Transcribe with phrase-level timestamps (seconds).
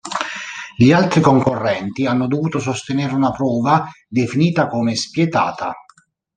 [0.75, 5.73] Gli altri concorrenti, hanno dovuto sostenere una prova definita come "spietata".